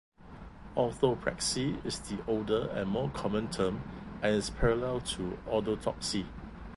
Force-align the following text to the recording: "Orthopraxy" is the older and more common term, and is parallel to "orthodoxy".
"Orthopraxy" 0.75 1.85
is 1.85 1.99
the 1.99 2.17
older 2.27 2.67
and 2.71 2.89
more 2.89 3.11
common 3.11 3.49
term, 3.51 3.83
and 4.23 4.33
is 4.33 4.49
parallel 4.49 4.99
to 5.01 5.37
"orthodoxy". 5.45 6.25